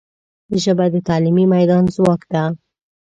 [0.63, 2.43] ژبه د تعلیمي میدان ځواک ده